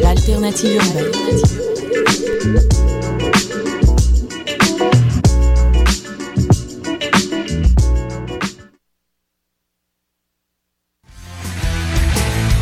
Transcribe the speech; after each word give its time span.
L'alternative 0.00 0.74
urbaine. 0.74 1.12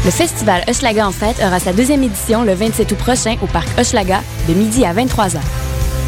Le 0.04 0.10
festival 0.10 0.64
Hochelaga 0.68 1.06
en 1.06 1.12
fête 1.12 1.36
aura 1.38 1.60
sa 1.60 1.72
deuxième 1.72 2.02
édition 2.02 2.42
le 2.42 2.54
27 2.54 2.90
août 2.90 2.98
prochain 2.98 3.36
au 3.42 3.46
parc 3.46 3.68
Hochelaga 3.78 4.22
de 4.48 4.54
midi 4.54 4.84
à 4.84 4.92
23h. 4.92 5.38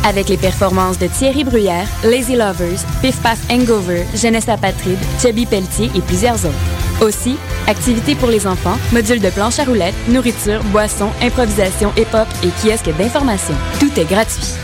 Avec 0.04 0.28
les 0.28 0.36
performances 0.36 0.98
de 0.98 1.06
Thierry 1.06 1.44
Bruyère, 1.44 1.86
Lazy 2.02 2.34
Lovers, 2.34 2.80
Piff 3.00 3.20
Paff 3.22 3.38
Hangover, 3.48 4.04
Jeunesse 4.16 4.48
apatride, 4.48 4.98
Chubby 5.20 5.46
Pelletier 5.46 5.90
et 5.94 6.00
plusieurs 6.00 6.44
autres. 6.44 6.81
Aussi, 7.02 7.36
activités 7.66 8.14
pour 8.14 8.28
les 8.28 8.46
enfants, 8.46 8.78
modules 8.92 9.20
de 9.20 9.30
planche 9.30 9.58
à 9.58 9.64
roulettes, 9.64 9.94
nourriture, 10.08 10.62
boissons, 10.66 11.10
improvisation, 11.20 11.92
hip-hop 11.96 12.28
et 12.44 12.50
kiosques 12.62 12.96
d'information. 12.96 13.54
Tout 13.80 13.90
est 13.98 14.04
gratuit. 14.04 14.54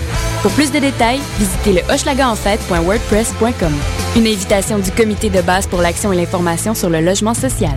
Pour 0.42 0.52
plus 0.52 0.70
de 0.70 0.78
détails, 0.78 1.20
visitez 1.38 1.72
le 1.72 1.80
hochelagaenfête.wordpress.com. 1.92 3.72
Une 4.16 4.26
invitation 4.26 4.78
du 4.78 4.92
comité 4.92 5.30
de 5.30 5.42
base 5.42 5.66
pour 5.66 5.82
l'action 5.82 6.12
et 6.12 6.16
l'information 6.16 6.76
sur 6.76 6.90
le 6.90 7.00
logement 7.00 7.34
social. 7.34 7.76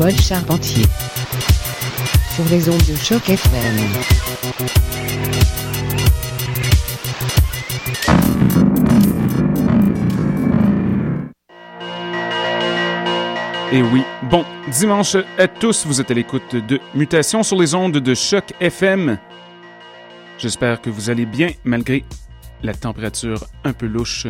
Paul 0.00 0.12
Charpentier 0.12 0.86
sur 2.34 2.44
les 2.50 2.70
ondes 2.70 2.78
de 2.78 2.96
choc 2.96 3.28
FM. 3.28 3.76
Et 13.72 13.82
oui, 13.82 14.02
bon, 14.30 14.46
dimanche 14.68 15.16
à 15.36 15.46
tous, 15.46 15.84
vous 15.84 16.00
êtes 16.00 16.10
à 16.10 16.14
l'écoute 16.14 16.56
de 16.56 16.80
Mutation 16.94 17.42
sur 17.42 17.60
les 17.60 17.74
ondes 17.74 17.98
de 17.98 18.14
Choc 18.14 18.54
FM. 18.58 19.18
J'espère 20.38 20.80
que 20.80 20.88
vous 20.88 21.10
allez 21.10 21.26
bien 21.26 21.50
malgré 21.64 22.06
la 22.62 22.72
température 22.72 23.44
un 23.64 23.74
peu 23.74 23.84
louche. 23.84 24.26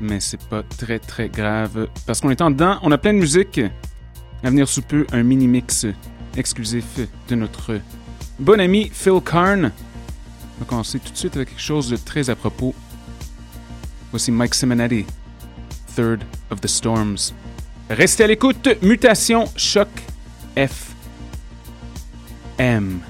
Mais 0.00 0.18
c'est 0.18 0.40
pas 0.48 0.62
très 0.62 0.98
très 0.98 1.28
grave 1.28 1.88
parce 2.06 2.20
qu'on 2.20 2.30
est 2.30 2.40
en 2.40 2.50
dedans, 2.50 2.78
on 2.82 2.90
a 2.90 2.98
plein 2.98 3.12
de 3.12 3.18
musique. 3.18 3.60
À 4.42 4.48
venir 4.48 4.66
sous 4.66 4.80
peu, 4.80 5.06
un 5.12 5.22
mini-mix 5.22 5.86
exclusif 6.36 6.86
de 7.28 7.34
notre 7.34 7.78
bon 8.38 8.58
ami 8.58 8.90
Phil 8.92 9.20
Karn. 9.22 9.64
On 9.64 10.60
va 10.60 10.66
commencer 10.66 10.98
tout 10.98 11.12
de 11.12 11.16
suite 11.16 11.36
avec 11.36 11.50
quelque 11.50 11.60
chose 11.60 11.90
de 11.90 11.96
très 11.96 12.30
à 12.30 12.34
propos. 12.34 12.74
Voici 14.10 14.32
Mike 14.32 14.54
Simonetti, 14.54 15.04
Third 15.94 16.24
of 16.50 16.60
the 16.60 16.66
Storms. 16.66 17.34
Restez 17.90 18.24
à 18.24 18.26
l'écoute, 18.26 18.68
Mutation 18.82 19.44
Choc 19.56 19.88
F 20.56 20.94
M. 22.58 23.00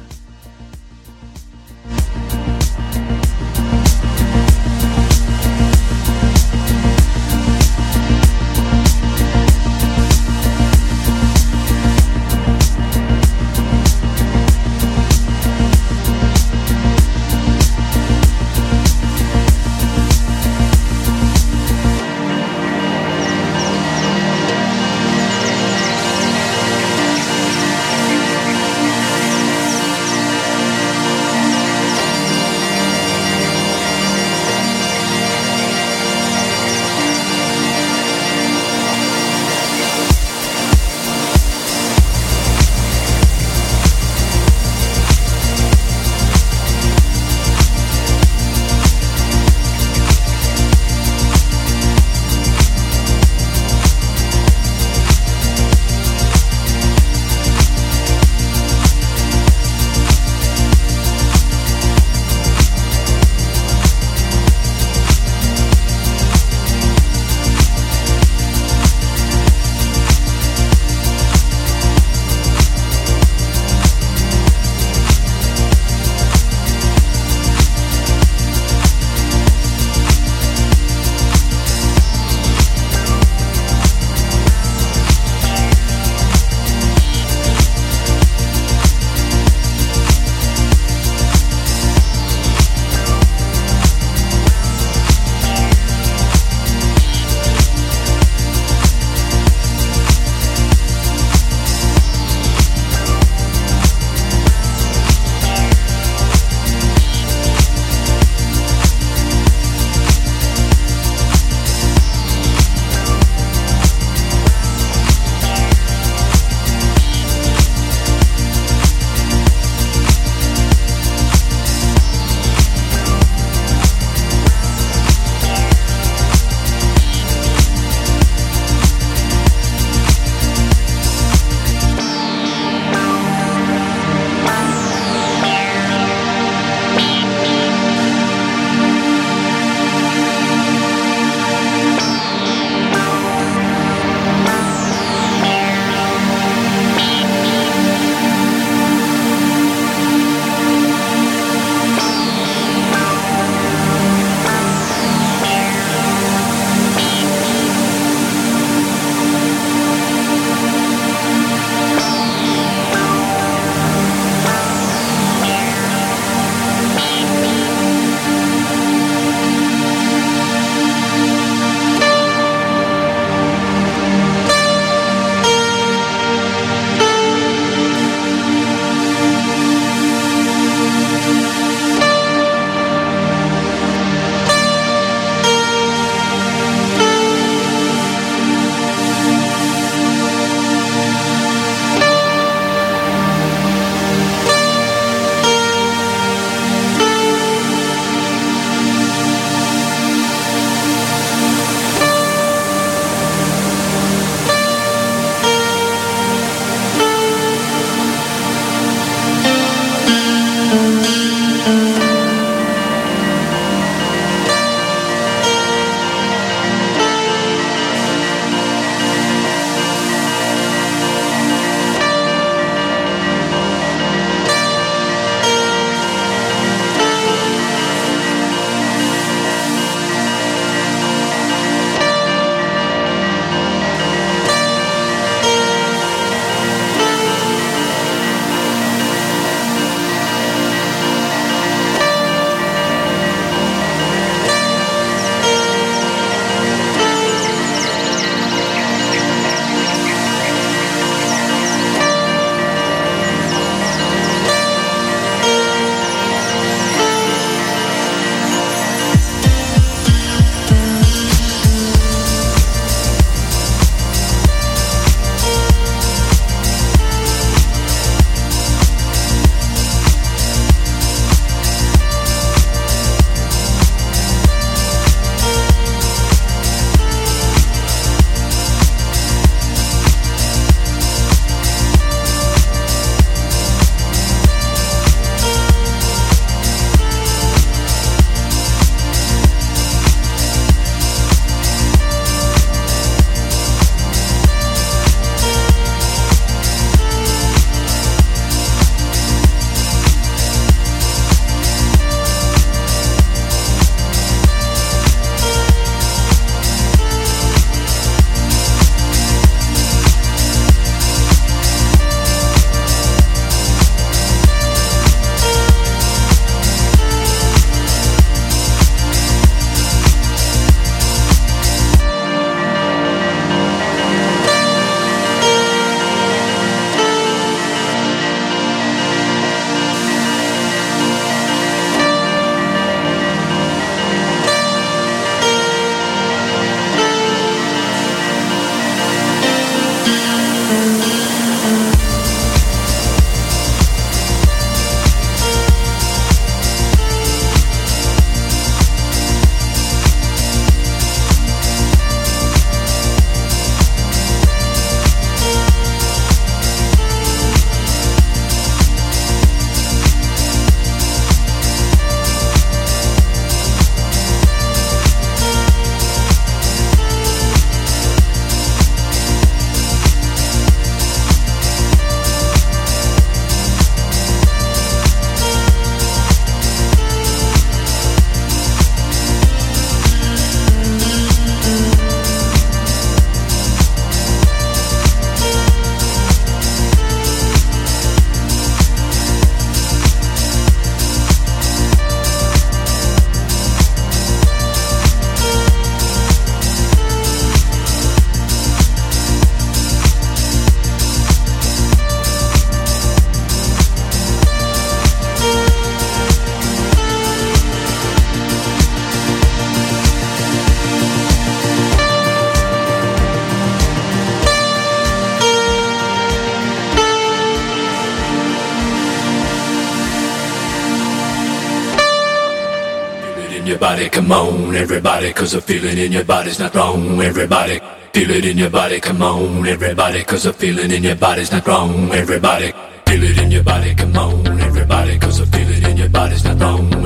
everybody, 424.00 424.26
come 424.26 424.32
on, 424.32 424.74
everybody, 424.76 425.32
cause 425.32 425.52
the 425.52 425.60
feeling 425.60 425.98
in 425.98 426.10
your 426.10 426.24
body's 426.24 426.58
not 426.58 426.74
wrong, 426.74 427.20
everybody. 427.20 427.78
Feel 428.14 428.30
it 428.30 428.46
in 428.46 428.56
your 428.56 428.70
body, 428.70 428.98
come 428.98 429.22
on, 429.22 429.66
everybody, 429.66 430.24
cause 430.24 430.44
the 430.44 430.52
feeling 430.54 430.90
in 430.90 431.02
your 431.02 431.16
body's 431.16 431.52
not 431.52 431.66
wrong, 431.66 432.10
everybody. 432.12 432.72
Feel 433.06 433.22
it 433.24 433.38
in 433.38 433.50
your 433.50 433.62
body, 433.62 433.94
come 433.94 434.16
on, 434.16 434.60
everybody, 434.60 435.18
cause 435.18 435.38
the 435.38 435.46
feeling 435.46 435.82
in 435.90 435.96
your 435.98 436.08
body's 436.08 436.44
not 436.44 436.58
wrong, 436.60 436.99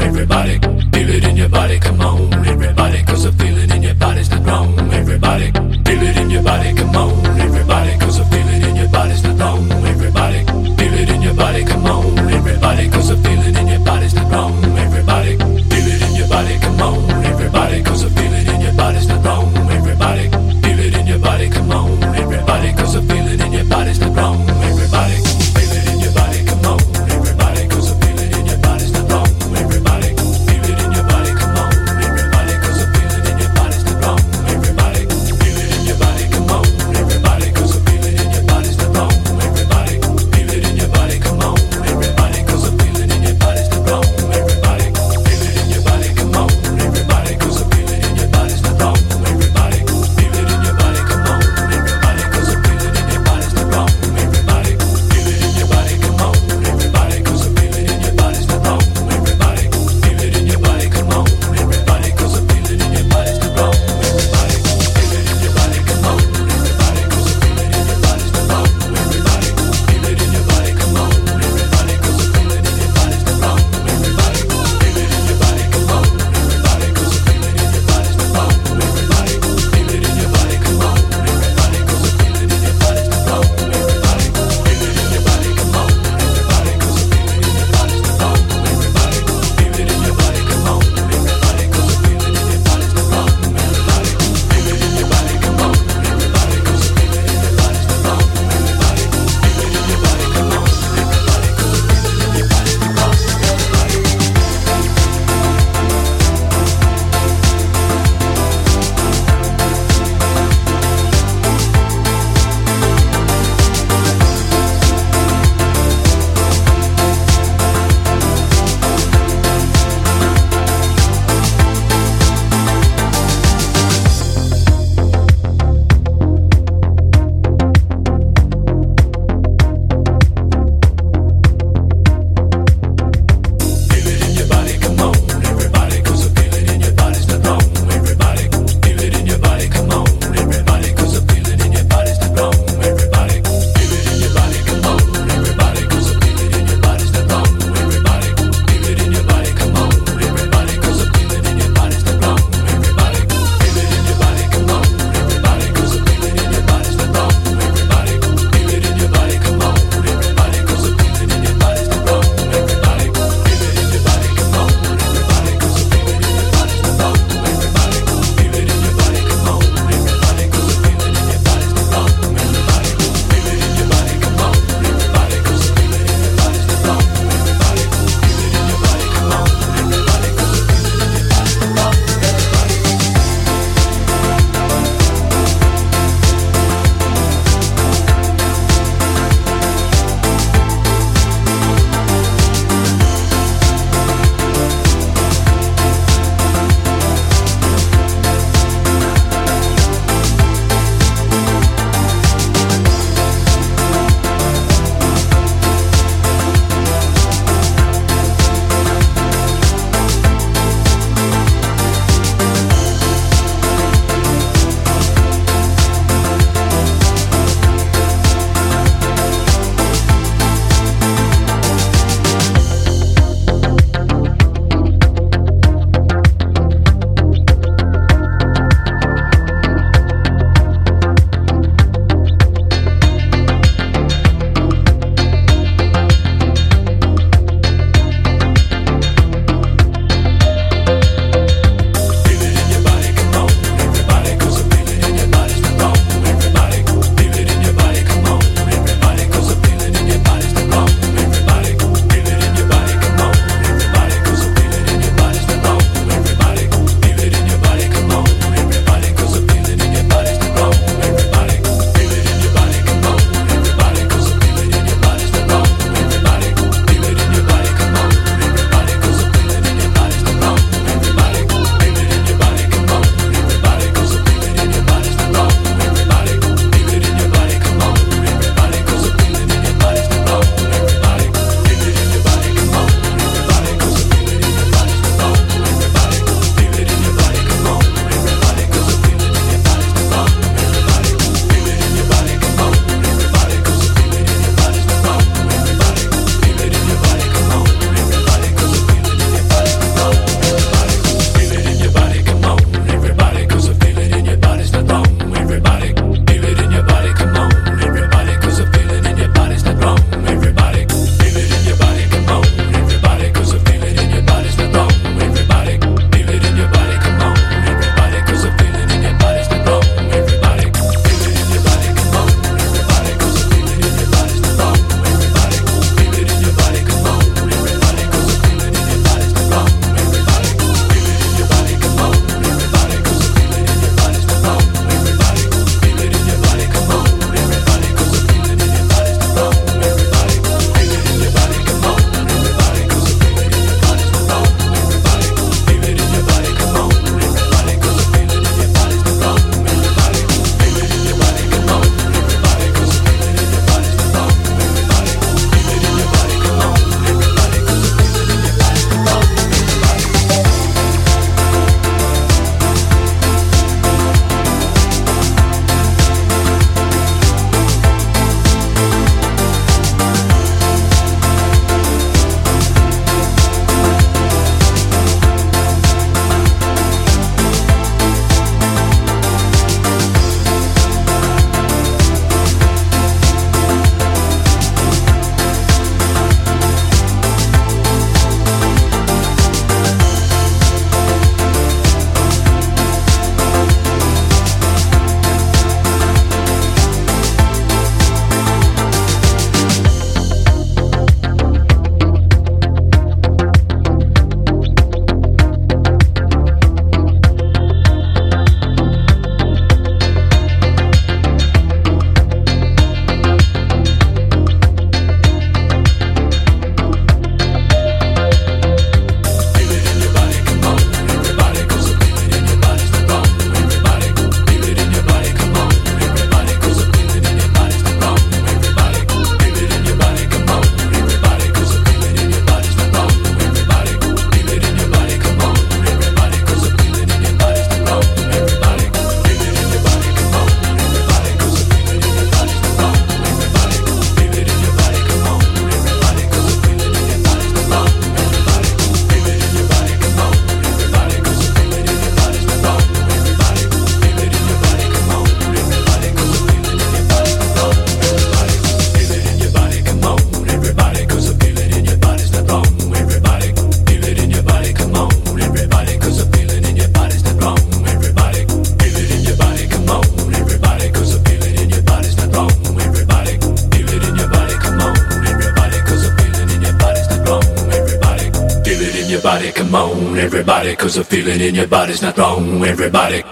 feeling 481.04 481.40
in 481.40 481.54
your 481.54 481.68
not 482.02 482.16
wrong, 482.16 482.64
everybody. 482.64 483.22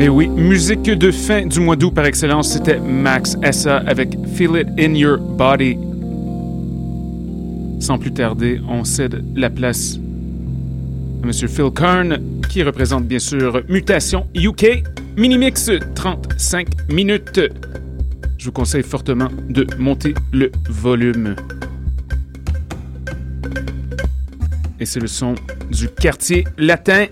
Et 0.00 0.08
oui, 0.08 0.28
musique 0.28 0.82
de 0.82 1.10
fin 1.10 1.46
du 1.46 1.60
mois 1.60 1.76
d'août 1.76 1.92
par 1.92 2.04
excellence, 2.04 2.52
c'était 2.52 2.78
Max 2.78 3.36
Essa 3.42 3.78
avec 3.86 4.16
Feel 4.34 4.56
It 4.56 4.68
in 4.78 4.94
Your 4.94 5.18
Body. 5.18 5.76
Sans 7.80 7.98
plus 7.98 8.12
tarder, 8.12 8.60
on 8.68 8.84
cède 8.84 9.22
la 9.36 9.50
place 9.50 9.98
à 11.22 11.26
Monsieur 11.26 11.48
Phil 11.48 11.70
Kern, 11.74 12.18
qui 12.48 12.62
représente 12.62 13.04
bien 13.04 13.18
sûr 13.18 13.62
Mutation 13.68 14.26
UK. 14.34 14.84
Minimix 15.16 15.70
35 15.94 16.90
minutes. 16.90 17.40
Je 18.38 18.46
vous 18.46 18.52
conseille 18.52 18.82
fortement 18.82 19.28
de 19.48 19.66
monter 19.78 20.14
le 20.32 20.50
volume. 20.68 21.36
C'est 24.84 25.00
le 25.00 25.06
son 25.06 25.34
du 25.70 25.88
quartier 25.88 26.44
latin. 26.58 27.06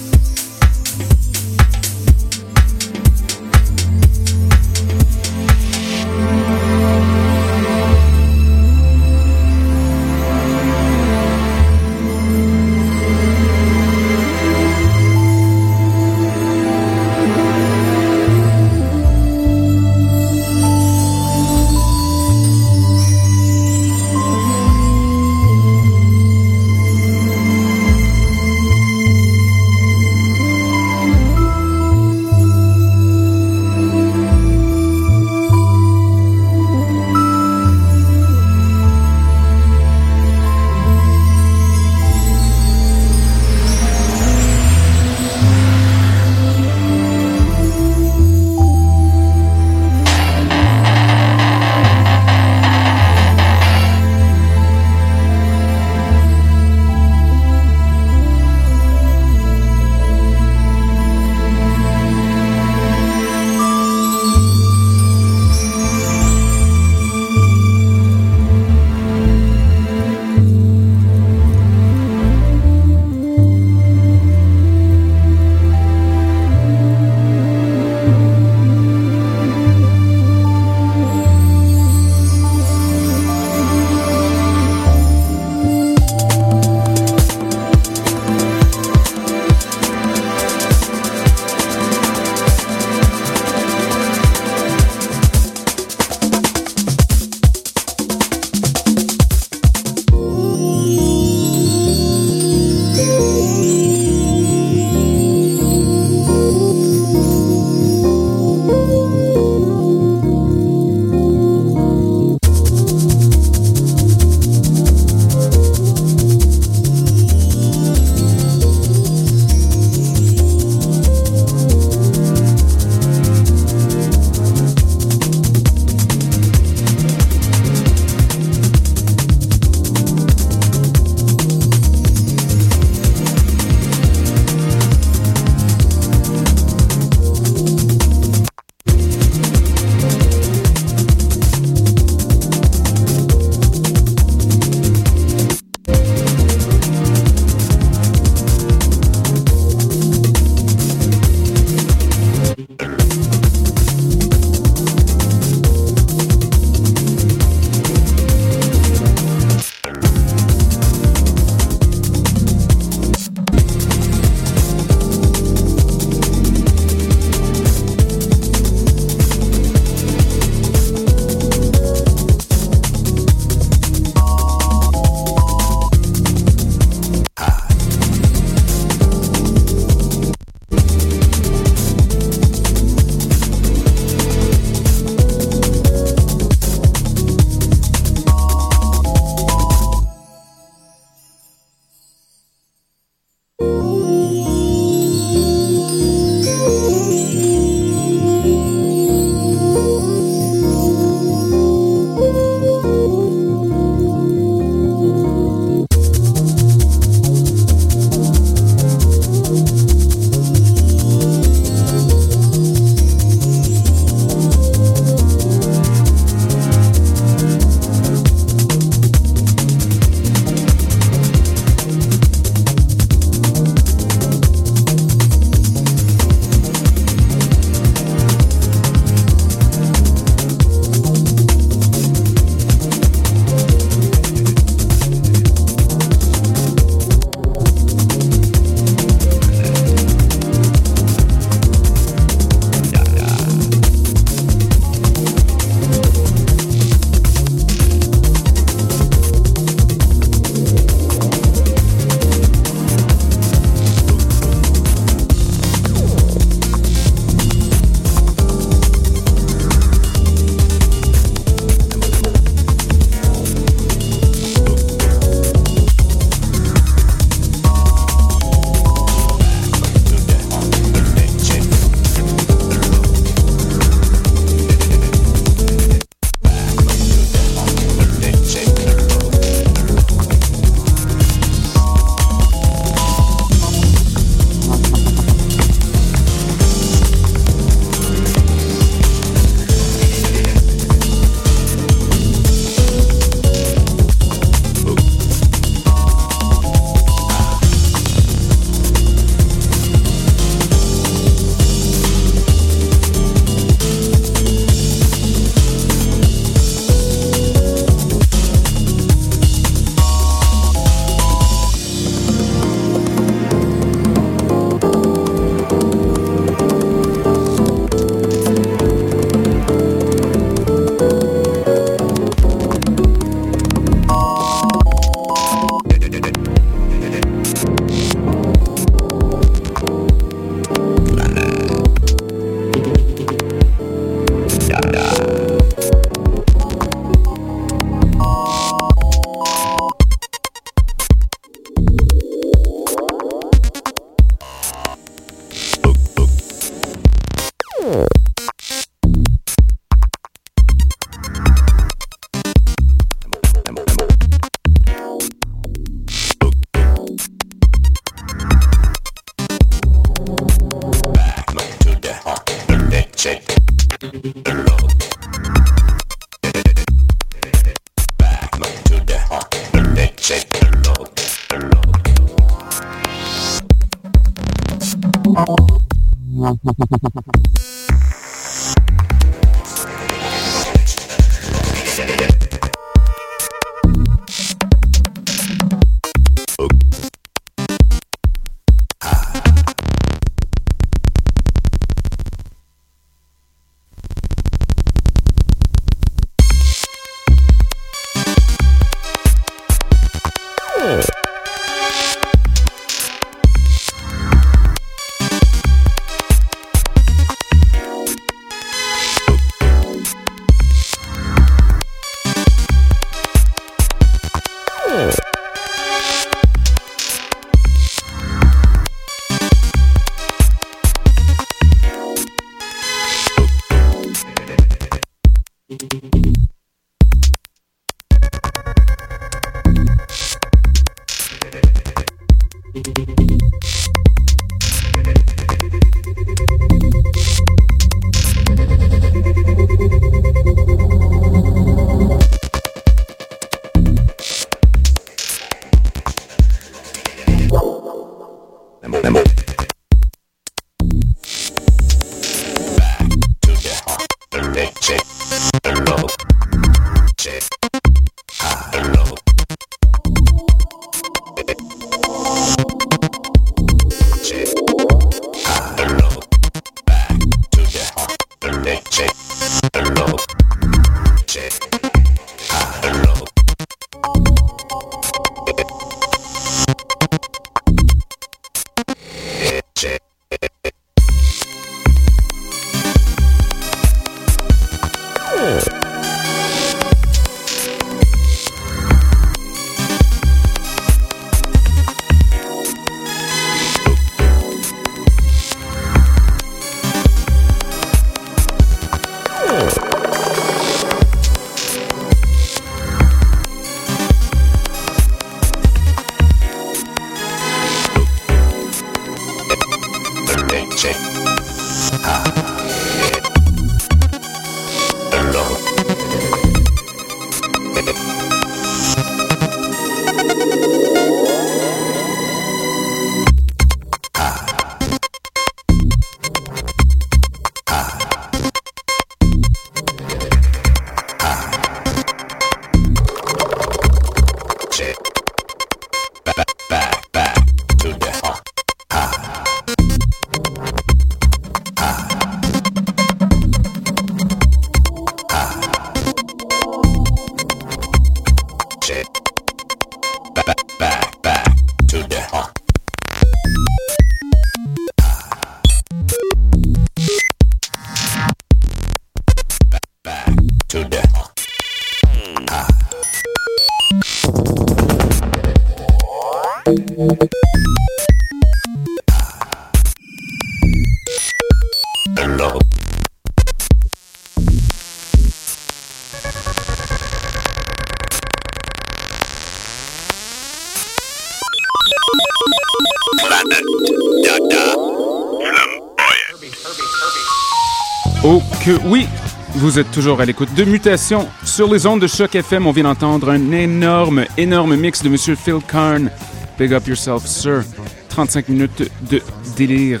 Oui, 588.84 589.06
vous 589.54 589.78
êtes 589.78 589.90
toujours 589.90 590.20
à 590.20 590.24
l'écoute 590.24 590.54
de 590.54 590.64
Mutation 590.64 591.28
sur 591.44 591.72
les 591.72 591.86
ondes 591.86 592.00
de 592.00 592.06
Choc 592.06 592.34
FM. 592.34 592.66
On 592.66 592.72
vient 592.72 592.84
d'entendre 592.84 593.30
un 593.30 593.52
énorme, 593.52 594.24
énorme 594.38 594.76
mix 594.76 595.02
de 595.02 595.08
Monsieur 595.08 595.34
Phil 595.34 595.58
Karn. 595.66 596.10
Big 596.58 596.72
up 596.72 596.86
yourself, 596.86 597.26
sir. 597.26 597.62
35 598.08 598.48
minutes 598.48 598.90
de 599.10 599.20
délire. 599.56 600.00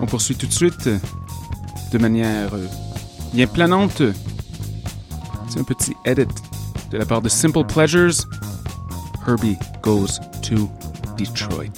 On 0.00 0.06
poursuit 0.06 0.34
tout 0.34 0.46
de 0.46 0.52
suite 0.52 0.88
de 1.92 1.98
manière 1.98 2.54
euh, 2.54 2.66
bien 3.32 3.46
planante. 3.46 4.02
C'est 5.48 5.60
un 5.60 5.64
petit 5.64 5.94
edit 6.04 6.26
de 6.90 6.98
la 6.98 7.04
part 7.04 7.22
de 7.22 7.28
Simple 7.28 7.64
Pleasures. 7.64 8.26
Herbie 9.26 9.56
goes 9.82 10.18
to 10.42 10.68
Detroit. 11.16 11.70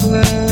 love. 0.00 0.51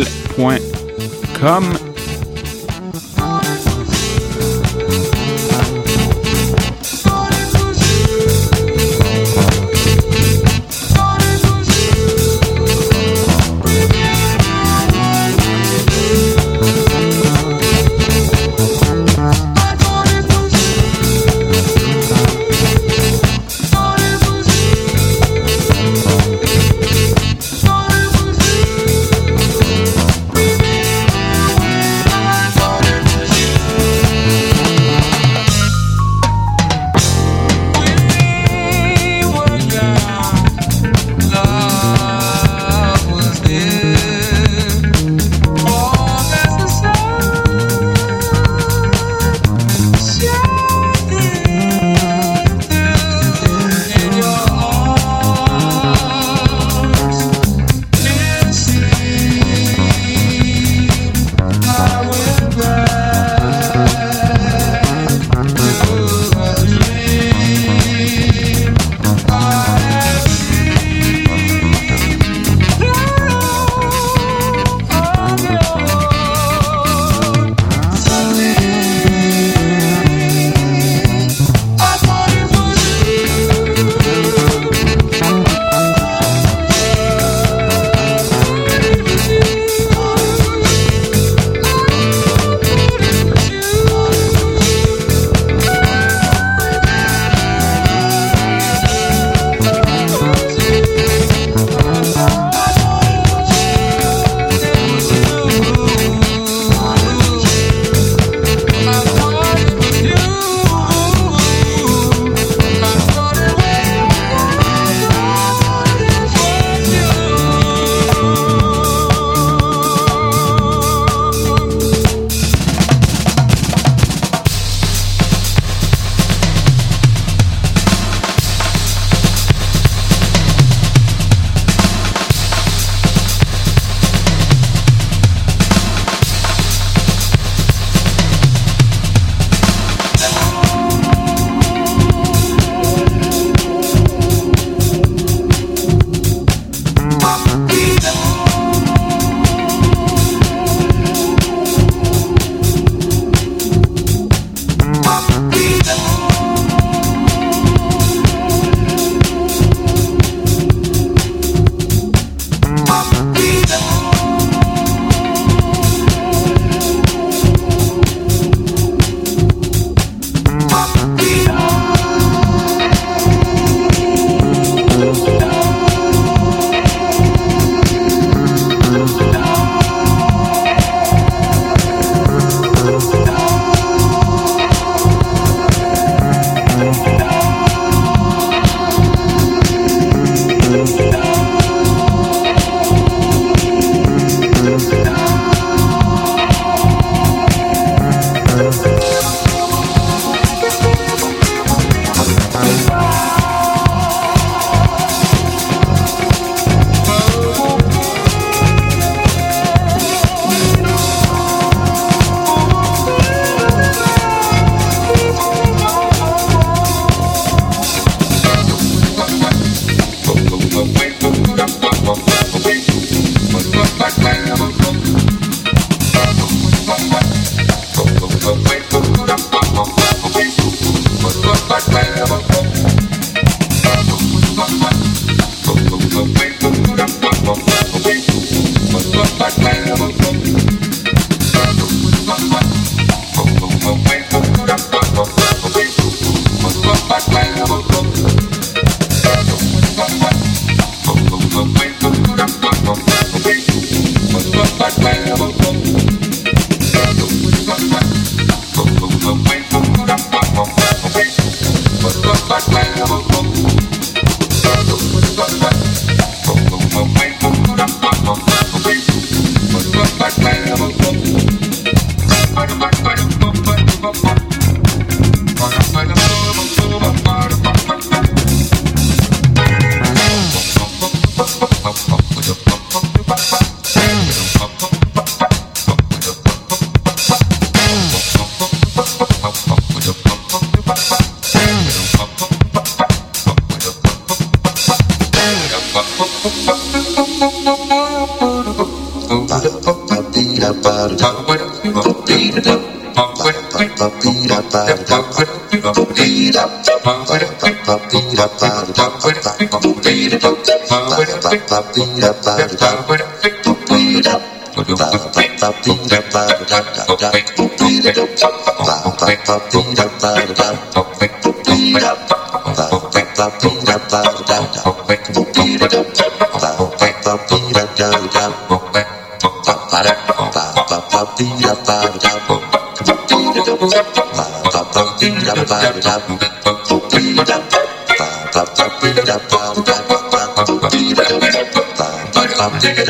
Bye. 295.93 296.21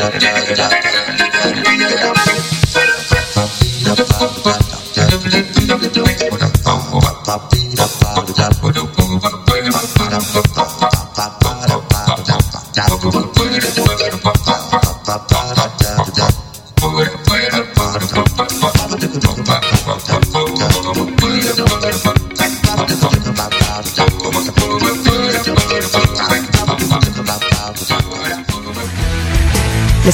da 0.01 0.09
da 0.09 0.19
da. 0.19 0.40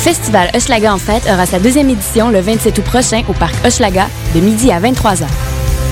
Festival 0.08 0.49
Hochelaga 0.55 0.93
en 0.93 0.97
fête 0.97 1.26
aura 1.26 1.45
sa 1.45 1.60
deuxième 1.60 1.89
édition 1.89 2.30
le 2.30 2.39
27 2.39 2.78
août 2.78 2.86
prochain 2.86 3.24
au 3.28 3.34
parc 3.34 3.53
Hochelaga 3.66 4.08
de 4.34 4.39
midi 4.39 4.72
à 4.72 4.80
23h. 4.80 5.26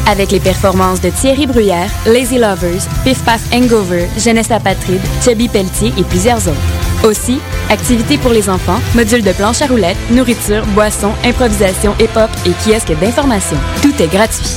Avec 0.10 0.32
les 0.32 0.40
performances 0.40 1.02
de 1.02 1.10
Thierry 1.10 1.46
Bruyère, 1.48 1.90
Lazy 2.06 2.38
Lovers, 2.38 2.88
Piff 3.04 3.22
Paff 3.26 3.42
Hangover, 3.54 4.08
Jeunesse 4.18 4.52
apatride, 4.52 5.02
Chubby 5.22 5.50
Pelletier 5.50 5.92
et 5.98 6.04
plusieurs 6.04 6.38
autres. 6.48 6.56
Aussi, 7.04 7.42
activités 7.70 8.18
pour 8.18 8.32
les 8.32 8.50
enfants, 8.50 8.80
modules 8.96 9.22
de 9.22 9.34
planche 9.34 9.62
à 9.62 9.68
roulettes, 9.68 9.98
nourriture, 10.10 10.66
boissons, 10.68 11.12
improvisation, 11.26 11.94
hip-hop 12.00 12.30
et 12.46 12.52
kiosques 12.64 12.98
d'information. 13.02 13.58
Tout 13.82 14.02
est 14.02 14.08
gratuit. 14.08 14.56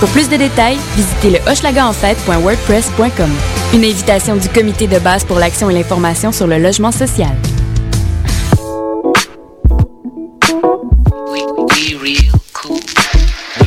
Pour 0.00 0.08
plus 0.08 0.28
de 0.28 0.36
détails, 0.36 0.78
visitez 0.96 1.30
le 1.30 1.38
hochelagaenfête.wordpress.com. 1.48 3.30
Une 3.72 3.84
invitation 3.84 4.34
du 4.34 4.48
comité 4.48 4.88
de 4.88 4.98
base 4.98 5.24
pour 5.24 5.38
l'action 5.38 5.70
et 5.70 5.74
l'information 5.74 6.32
sur 6.32 6.48
le 6.48 6.58
logement 6.58 6.90
social. 6.90 7.36